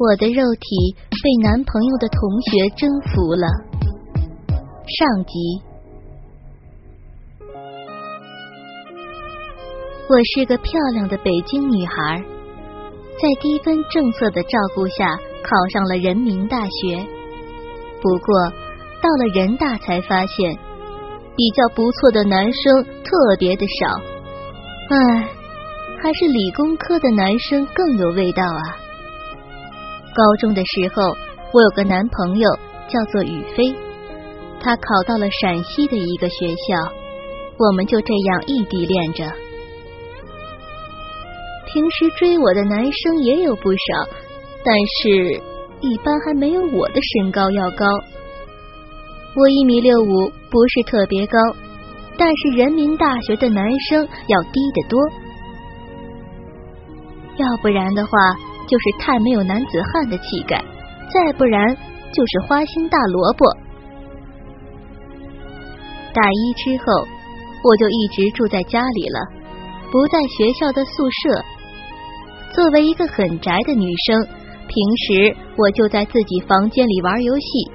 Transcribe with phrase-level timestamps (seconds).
[0.00, 3.46] 我的肉体被男朋友的同学征服了。
[4.88, 5.60] 上集。
[10.08, 12.24] 我是个漂亮的北京女孩，
[13.20, 17.06] 在低分政策的照顾下考上了人民大学。
[18.00, 18.50] 不过
[19.02, 20.58] 到了人大才发现，
[21.36, 24.00] 比较不错的男生特别的少。
[24.88, 25.28] 唉，
[26.02, 28.78] 还是理工科的男生更有味道啊。
[30.14, 31.02] 高中的时候，
[31.52, 32.48] 我有个男朋友
[32.88, 33.74] 叫做宇飞，
[34.60, 36.92] 他考到了陕西的一个学校，
[37.56, 39.24] 我们就这样异地恋着。
[41.72, 43.78] 平时追我的男生也有不少，
[44.64, 45.40] 但是
[45.80, 47.86] 一般还没有我的身高要高。
[49.36, 51.38] 我一米六五，不是特别高，
[52.18, 55.00] 但是人民大学的男生要低得多，
[57.36, 58.10] 要不然的话。
[58.70, 60.64] 就是太没有男子汉的气概，
[61.12, 61.76] 再不然
[62.12, 63.44] 就是花心大萝卜。
[66.14, 67.08] 大一之后，
[67.64, 69.18] 我就一直住在家里了，
[69.90, 71.44] 不在学校的宿舍。
[72.54, 74.24] 作为一个很宅的女生，
[74.68, 77.70] 平时我就在自己房间里玩游戏，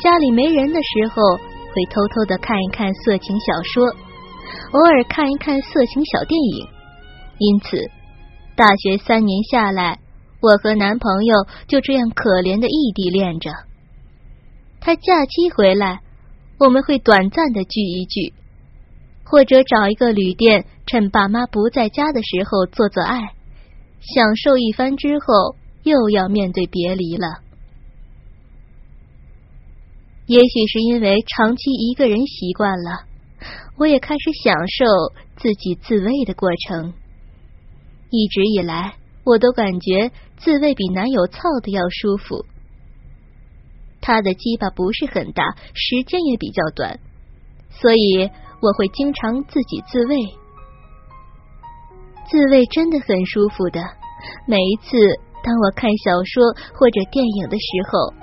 [0.00, 3.86] 家里没人的时候会偷偷的看一看色情小说，
[4.72, 6.66] 偶尔看一看色情小电影。
[7.38, 7.78] 因此，
[8.56, 9.96] 大学三年下来。
[10.40, 13.50] 我和男朋友就这样可怜的异地恋着。
[14.80, 16.00] 他假期回来，
[16.60, 18.32] 我们会短暂的聚一聚，
[19.24, 23.32] 或者找一个旅店，趁爸妈不在家的时候做做爱，
[24.00, 27.26] 享受一番之后，又要面对别离了。
[30.26, 33.06] 也许是因为长期一个人习惯了，
[33.76, 34.84] 我也开始享受
[35.36, 36.92] 自己自慰的过程。
[38.10, 38.94] 一直以来。
[39.24, 42.44] 我都感觉自慰比男友操的要舒服。
[44.00, 46.98] 他的鸡巴不是很大，时间也比较短，
[47.70, 48.30] 所以
[48.62, 50.16] 我会经常自己自慰。
[52.30, 53.80] 自慰真的很舒服的。
[54.46, 54.96] 每一次
[55.42, 56.44] 当我看小说
[56.74, 58.14] 或者电影的时候，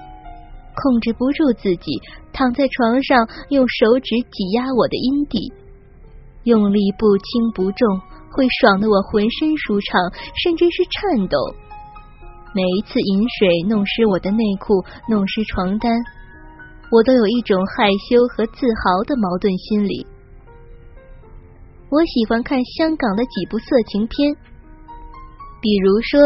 [0.75, 2.01] 控制不住自己，
[2.33, 5.53] 躺在床上用手指挤压我的阴蒂，
[6.43, 8.01] 用力不轻不重。
[8.31, 10.01] 会爽的我浑身舒畅，
[10.43, 11.37] 甚至是颤抖。
[12.55, 15.91] 每一次饮水弄湿我的内裤，弄湿床单，
[16.89, 20.07] 我都有一种害羞和自豪的矛盾心理。
[21.89, 24.33] 我喜欢看香港的几部色情片，
[25.59, 26.17] 比如说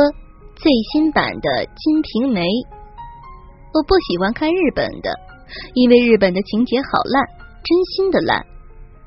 [0.55, 2.41] 最新版的《金瓶梅》。
[3.73, 5.09] 我不喜欢看日本的，
[5.73, 7.25] 因为日本的情节好烂，
[7.65, 8.45] 真心的烂。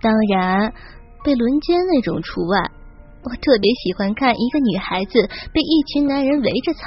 [0.01, 0.75] 当然，
[1.23, 2.82] 被轮奸那种除外。
[3.25, 6.81] 我特别喜欢看一个女孩子被一群男人围着操，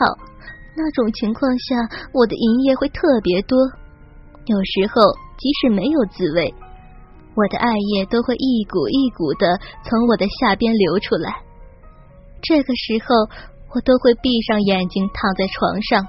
[0.76, 1.76] 那种情况下，
[2.12, 3.58] 我的营业会特别多。
[4.46, 5.02] 有时候
[5.40, 6.54] 即使没有自慰，
[7.36, 11.42] 我的艾叶都会一股一股的从我的下边流出来。
[12.42, 13.16] 这个时候，
[13.74, 16.06] 我都会闭上眼睛躺在床上，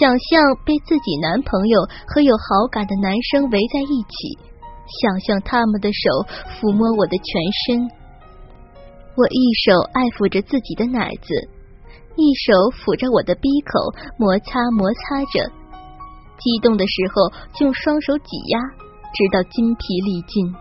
[0.00, 4.40] 想象被自己男朋友和有好感的男生围在一起，
[5.02, 6.10] 想象他们的手
[6.56, 7.28] 抚摸我的全
[7.68, 8.03] 身。
[9.16, 11.28] 我一手爱抚着自己的奶子，
[12.16, 13.78] 一手抚着我的鼻口，
[14.18, 15.52] 摩擦摩擦着。
[16.34, 17.30] 激动的时候，
[17.60, 18.58] 用双手挤压，
[19.14, 20.52] 直到筋疲力尽。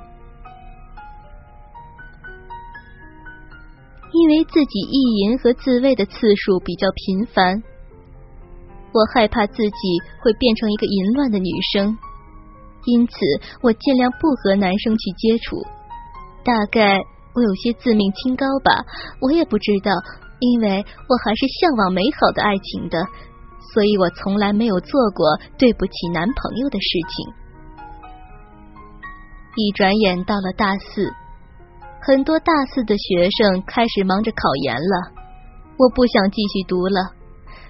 [4.13, 7.63] 因为自己意淫和自慰的次数比较频繁，
[8.93, 11.97] 我害怕自己会变成一个淫乱的女生，
[12.85, 13.15] 因此
[13.63, 15.57] 我尽量不和男生去接触。
[16.43, 17.01] 大概。
[17.35, 18.71] 我有些自命清高吧，
[19.19, 19.91] 我也不知道，
[20.39, 23.03] 因为我还是向往美好的爱情的，
[23.73, 25.25] 所以我从来没有做过
[25.57, 27.33] 对不起男朋友的事情。
[29.55, 31.11] 一转眼到了大四，
[32.01, 35.11] 很多大四的学生开始忙着考研了，
[35.77, 37.13] 我不想继续读了，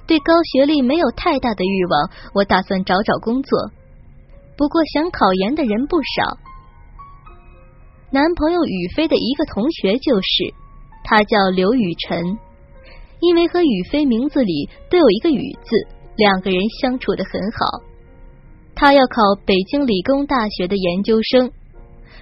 [0.08, 3.72] 对高学历没有太大的欲望，我打算找找工作。
[4.58, 6.38] 不过想考研的人不少。
[8.14, 10.54] 男朋友宇飞的一个同学就是，
[11.04, 12.38] 他叫刘雨辰，
[13.20, 17.82] 因为和宇飞名字里都有一个雨字，两个人相处的很好。
[18.76, 21.52] 他要考北京理工大学的研究生。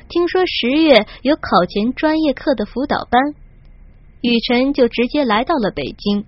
[0.07, 3.21] 听说十月有考前专业课的辅导班，
[4.21, 6.23] 雨辰就直接来到了北京。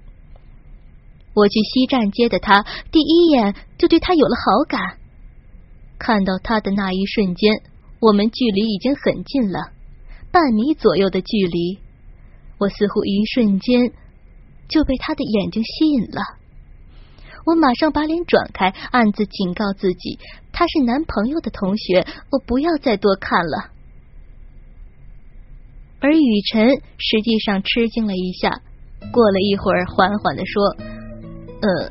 [1.34, 4.98] 我去西站接的他，第一眼就对他有了好感。
[5.98, 7.62] 看到他的那一瞬间，
[8.04, 9.72] 我们距离已经很近了，
[10.30, 11.80] 半米左右的距离。
[12.60, 13.94] 我似乎一瞬间
[14.68, 16.22] 就被他的眼睛吸引了。
[17.46, 20.20] 我马上把脸转开，暗自警告自己：
[20.52, 23.72] 他是男朋友的同学，我不要再多看了。
[26.02, 26.68] 而雨辰
[26.98, 28.50] 实际上吃惊了一下，
[29.14, 30.62] 过了一会儿，缓缓的说
[31.64, 31.90] ：“呃，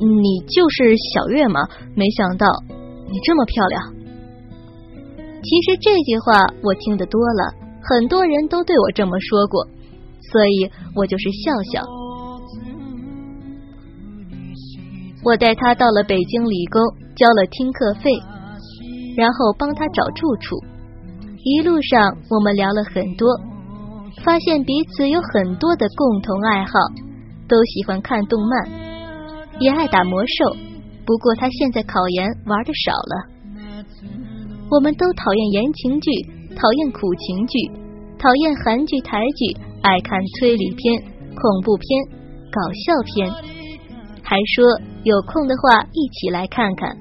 [0.00, 1.68] 你就是小月吗？
[1.94, 2.46] 没想到
[3.10, 3.94] 你这么漂亮。”
[5.44, 7.52] 其实这句话我听得多了，
[7.82, 9.62] 很多人都对我这么说过，
[10.32, 11.84] 所以我就是笑笑。
[15.22, 16.80] 我带他到了北京理工，
[17.14, 18.10] 交了听课费，
[19.16, 20.56] 然后帮他找住处。
[21.44, 23.28] 一路上，我们聊了很多，
[24.24, 26.72] 发现彼此有很多的共同爱好，
[27.46, 28.68] 都喜欢看动漫，
[29.60, 30.56] 也爱打魔兽。
[31.04, 33.33] 不过他现在考研玩的少了。
[34.70, 36.10] 我们都讨厌言情剧，
[36.56, 37.70] 讨厌苦情剧，
[38.18, 41.02] 讨厌韩剧、台剧，爱看推理片、
[41.34, 41.84] 恐怖片、
[42.50, 43.30] 搞笑片，
[44.22, 44.64] 还说
[45.04, 46.96] 有空的话一起来看看。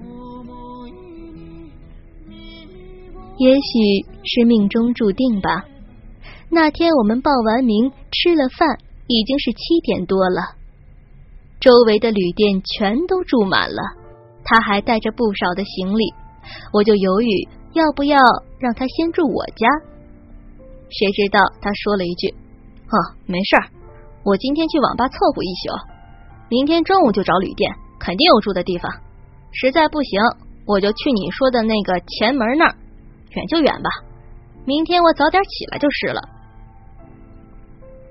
[3.38, 5.66] 也许是命中注定吧。
[6.50, 8.78] 那天我们报完名，吃了饭，
[9.08, 10.56] 已经是七点多了。
[11.60, 13.82] 周围的旅店全都住满了，
[14.44, 16.14] 他还带着不少的行李，
[16.72, 18.18] 我就犹豫要不要
[18.60, 19.68] 让他先住我家。
[20.90, 22.30] 谁知道他说了一句
[22.90, 22.96] ：“哦，
[23.26, 23.66] 没事儿，
[24.24, 25.74] 我今天去网吧凑合一宿，
[26.50, 28.92] 明天中午就找旅店，肯定有住的地方。
[29.52, 30.22] 实在不行，
[30.66, 32.76] 我就去你说的那个前门那儿。”
[33.34, 33.90] 远就远吧，
[34.66, 36.22] 明天我早点起来就是了。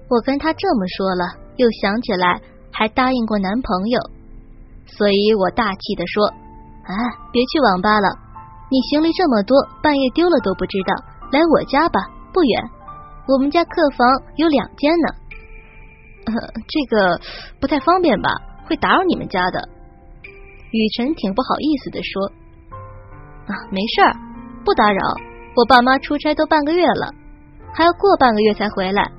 [0.09, 2.43] 我跟他这么说了，又想起来
[2.73, 4.01] 还答应过男朋友，
[4.87, 6.35] 所以我大气的说
[6.85, 6.95] ：“哎，
[7.33, 8.09] 别去网吧了，
[8.71, 10.95] 你行李这么多，半夜丢了都不知道。
[11.31, 12.01] 来我家吧，
[12.33, 12.71] 不远，
[13.29, 15.09] 我们家客房有两间呢。
[16.27, 16.33] 呃，
[16.69, 17.21] 这个
[17.61, 18.31] 不太方便吧？
[18.67, 19.69] 会打扰你们家的。”
[20.73, 22.33] 雨辰挺不好意思的说
[23.47, 24.13] ：“啊，没事儿。”
[24.65, 25.01] 不打扰，
[25.57, 27.13] 我爸妈出差都半个月了，
[27.75, 29.11] 还要过半个月才回来，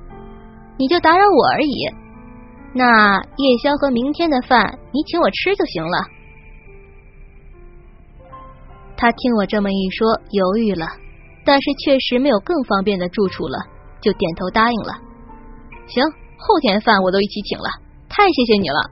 [0.78, 1.94] 你就打扰我而已。
[2.72, 5.98] 那夜宵和明天的饭，你请我吃就行了。
[9.04, 10.86] 他听我这么一说，犹豫了，
[11.44, 13.58] 但是确实没有更方便的住处了，
[14.00, 14.94] 就点头答应了。
[15.86, 16.02] 行，
[16.38, 17.68] 后天饭我都一起请了，
[18.08, 18.90] 太谢谢你了。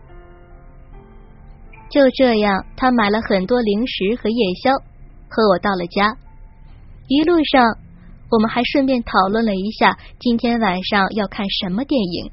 [1.88, 4.72] 就这样，他买了很多零食和夜宵，
[5.30, 6.14] 和我到了家。
[7.08, 7.78] 一路上，
[8.28, 12.30] 我们还顺便讨论了一下今天晚上要看什么电影。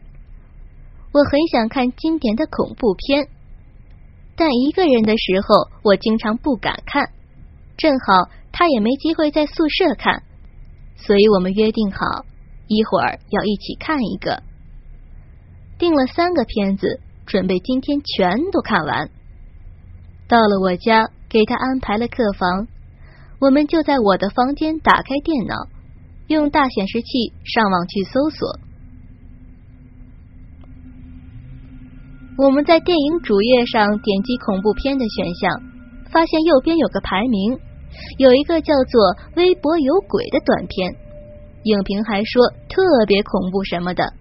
[1.13, 3.29] 我很想看经典的恐怖片，
[4.35, 7.09] 但一个人的时候我经常不敢看。
[7.79, 10.21] 正好他也没机会在宿舍看，
[10.97, 12.25] 所以我们约定好
[12.67, 14.43] 一会儿要一起看一个。
[15.77, 19.09] 订了三个片子，准备今天全都看完。
[20.27, 22.67] 到了我家，给他安排了客房。
[23.39, 25.55] 我们就在我的房间打开电脑，
[26.27, 28.59] 用大显示器上网去搜索。
[32.37, 35.63] 我们在电影主页上点击恐怖片的选项，
[36.11, 37.57] 发现右边有个排名，
[38.17, 39.01] 有一个叫做
[39.35, 40.95] 《微博有鬼》的短片，
[41.63, 44.13] 影评还说特别恐怖什么的。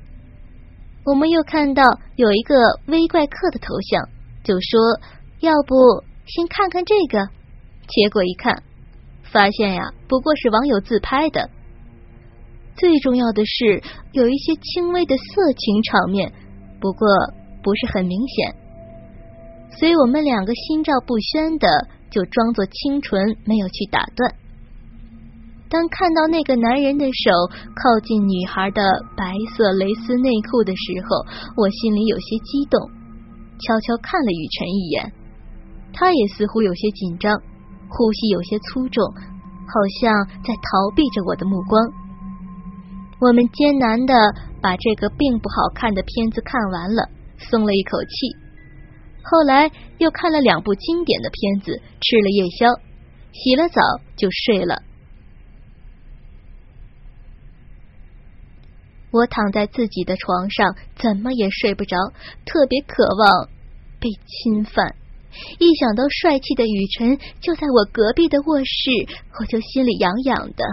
[1.05, 1.83] 我们又看到
[2.17, 2.55] 有一个
[2.87, 4.09] 微怪客的头像，
[4.45, 4.81] 就说
[5.41, 5.75] 要不
[6.27, 7.29] 先看看这个，
[7.89, 8.63] 结果一看。
[9.31, 11.51] 发现呀，不过是网友自拍的。
[12.77, 13.83] 最重要的是，
[14.13, 16.33] 有一些轻微的色情场面，
[16.81, 17.07] 不过
[17.63, 18.55] 不是很明显。
[19.79, 24.35] 所以我们两个心照不宣的，就装作清纯，没有去打断。
[25.69, 27.31] 当看到那个男人的手
[27.77, 28.83] 靠近女孩的
[29.17, 32.81] 白色蕾丝内裤的时候，我心里有些激动，
[33.61, 35.13] 悄悄看了雨辰一眼，
[35.93, 37.35] 他也似乎有些紧张。
[37.91, 40.13] 呼吸有些粗重，好像
[40.45, 41.81] 在逃避着我的目光。
[43.19, 44.15] 我们艰难的
[44.61, 48.48] 把这个并不好看的片子看完了，松了一口气。
[49.31, 52.67] 后来又看了两部经典的片子，吃了夜宵，
[53.33, 53.83] 洗了澡
[54.17, 54.83] 就睡了。
[59.11, 61.97] 我躺在自己的床上，怎么也睡不着，
[62.45, 63.49] 特别渴望
[64.01, 64.95] 被侵犯。
[65.59, 68.91] 一想到帅气的雨辰就在我隔壁的卧室，
[69.39, 70.65] 我就心里痒痒的。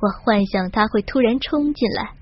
[0.00, 2.12] 我幻想他会突然冲进来，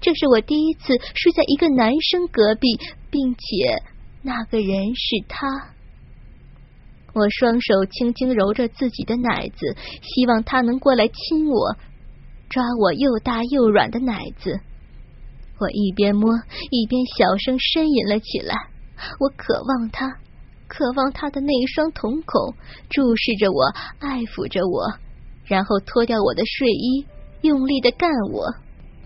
[0.00, 2.78] 这是我第一次睡在一个男生隔壁，
[3.10, 3.82] 并且
[4.28, 5.48] 那个人是他。
[7.14, 11.78] 我双手轻轻揉着自己的奶子，希望他能过来亲我，
[12.50, 14.60] 抓我又大又软的奶子。
[15.58, 16.34] 我一边摸
[16.70, 18.54] 一边小声呻吟了起来。
[19.18, 20.18] 我渴望他，
[20.68, 22.54] 渴望他的那一双瞳孔
[22.90, 24.92] 注视着我，爱抚着我，
[25.46, 27.06] 然后脱掉我的睡衣。
[27.40, 28.44] 用力的干我，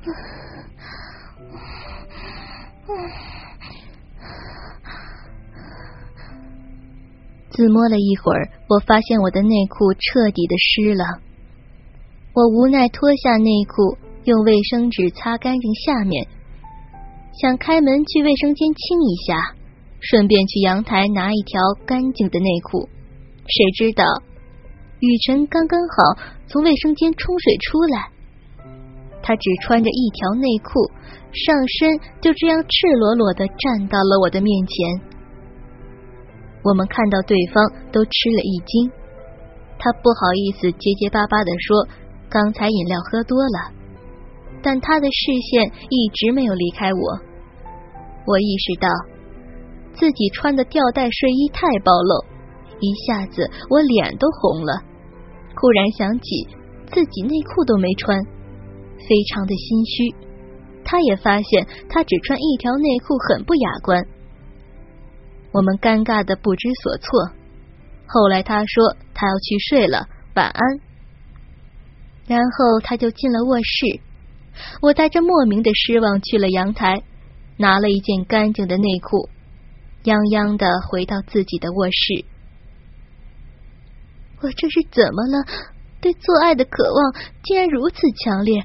[7.53, 11.05] 自摸了一会儿，我发现我的内裤彻底的湿了。
[12.35, 16.27] 我无奈脱下内裤，用卫生纸擦干净下面，
[17.41, 19.55] 想开门去卫生间清一下，
[20.01, 22.89] 顺便去阳台拿一条干净的内裤。
[23.47, 24.05] 谁知道
[25.01, 28.09] 雨辰刚刚好从卫生间冲水出来。
[29.23, 30.91] 他只穿着一条内裤，
[31.33, 35.12] 上身就这样赤裸裸的站到了我的面前。
[36.64, 38.90] 我们看到对方都吃了一惊，
[39.78, 41.88] 他不好意思结结巴巴的说
[42.31, 43.73] ：“刚才饮料喝多了。”
[44.62, 47.19] 但他的视线一直没有离开我。
[48.25, 48.88] 我意识到
[49.92, 52.25] 自己穿的吊带睡衣太暴露，
[52.78, 54.83] 一下子我脸都红了。
[55.57, 56.47] 忽然想起
[56.87, 58.16] 自己内裤都没穿。
[58.99, 60.14] 非常的心虚，
[60.85, 64.07] 他也发现他只穿一条内裤很不雅观。
[65.53, 67.31] 我们尴尬的不知所措。
[68.07, 70.81] 后来他说他要去睡了，晚安。
[72.27, 74.01] 然后他就进了卧室。
[74.81, 77.03] 我带着莫名的失望去了阳台，
[77.57, 79.29] 拿了一件干净的内裤，
[80.05, 82.25] 泱泱的回到自己的卧室。
[84.41, 85.47] 我这是怎么了？
[86.01, 88.65] 对做爱的渴望竟然如此强烈。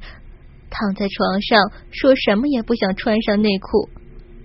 [0.70, 3.90] 躺在床上，说什么也不想穿上内裤，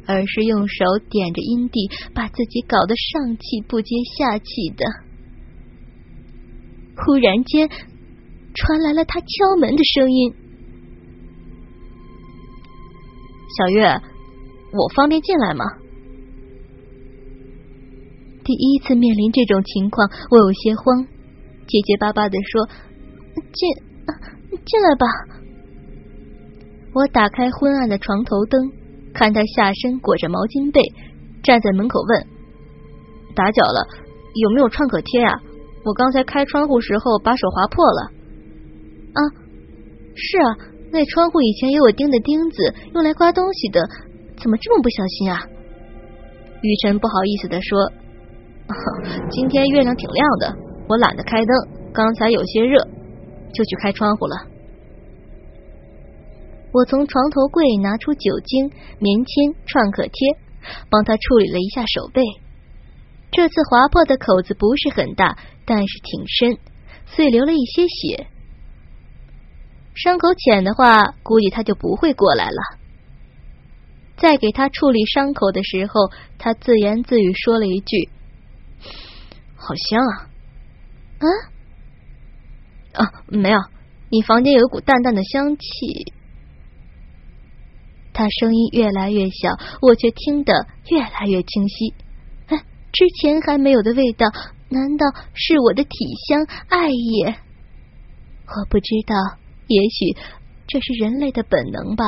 [0.07, 4.85] 而是用手点着阴蒂，把自己搞得上气不接下气的。
[6.97, 7.69] 忽然间，
[8.55, 10.35] 传来了他敲门的声音
[13.59, 14.01] ：“小月，
[14.73, 15.65] 我方便进来吗？”
[18.45, 21.07] 第一次面临这种情况，我有些慌，
[21.67, 22.69] 结结巴巴的说
[23.55, 23.71] ：“进，
[24.67, 25.07] 进来吧。”
[26.93, 28.71] 我打开昏暗的床头灯，
[29.15, 30.81] 看他下身裹着毛巾被，
[31.43, 32.27] 站在门口问
[33.37, 33.87] ：“打搅了，
[34.35, 35.41] 有没有创可贴呀？
[35.85, 38.11] 我刚才开窗户时候把手划破了。”
[39.13, 39.21] 啊，
[40.15, 40.57] 是啊，
[40.91, 43.81] 那窗户以前也有钉的钉子，用来刮东西的，
[44.41, 45.43] 怎么这么不小心啊？
[46.63, 47.93] 雨辰不好意思的说
[49.31, 50.55] ：“今天月亮挺亮的，
[50.89, 51.49] 我懒得开灯，
[51.93, 52.79] 刚才有些热，
[53.53, 54.37] 就去开窗户了。”
[56.73, 60.13] 我从床头柜拿出酒精、棉签、创可贴，
[60.89, 62.23] 帮他处理了一下手背。
[63.31, 66.59] 这次划破的口子不是很大，但是挺深，
[67.07, 68.27] 所以流了一些血。
[69.95, 72.79] 伤口浅的话，估计他就不会过来了。
[74.17, 78.09] 在给他处理伤口的时候，他自言自语说了一句
[79.57, 80.29] ：“好香啊！”
[81.21, 83.05] 啊？
[83.05, 83.59] 啊，没有，
[84.09, 86.13] 你房间有一股淡淡的香气。
[88.13, 91.95] 他声音越来越小，我却听得越来越清晰。
[92.49, 92.59] 哎，
[92.93, 94.27] 之前还没有的味道，
[94.69, 95.91] 难道是我的体
[96.29, 97.37] 香、爱液？
[98.47, 99.15] 我不知道，
[99.67, 100.17] 也许
[100.67, 102.05] 这是人类的本能吧。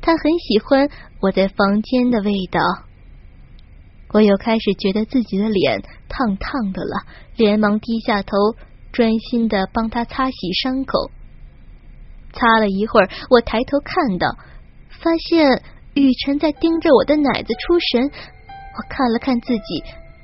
[0.00, 0.90] 他很喜欢
[1.20, 2.60] 我在房间的味道。
[4.12, 8.36] 我又开始觉得自己的脸烫烫的了，连忙低下头，
[8.92, 11.10] 专心的帮他擦洗伤口。
[12.32, 14.36] 擦了一会儿，我抬头看到。
[15.02, 15.62] 发现
[15.94, 19.82] 雨辰在盯着我的奶子出神，我看了看自己，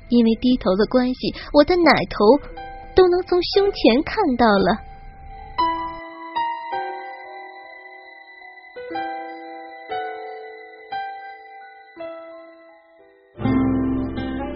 [0.09, 2.17] 因为低头的关系，我的奶头
[2.95, 4.77] 都能从胸前看到了。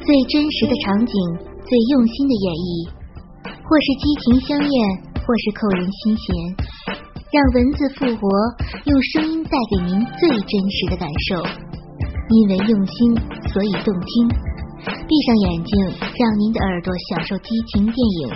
[0.01, 2.89] 最真实的场景，最用心的演绎，
[3.45, 4.73] 或是激情相艳，
[5.21, 6.78] 或是扣人心弦。
[7.31, 8.27] 让文字复活，
[8.85, 11.37] 用声音带给您最真实的感受。
[12.27, 13.13] 因为用心，
[13.53, 14.27] 所以动听。
[14.81, 15.71] 闭上眼睛，
[16.17, 18.29] 让您的耳朵享受激情电影。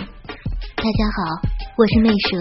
[0.76, 1.42] 大家好，
[1.76, 2.38] 我是魅蛇，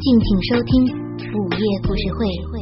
[0.00, 0.96] 敬请收听
[1.28, 2.59] 午夜故事会。